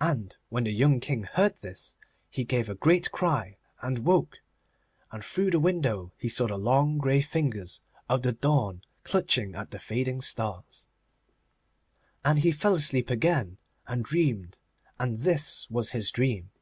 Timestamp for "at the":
9.56-9.80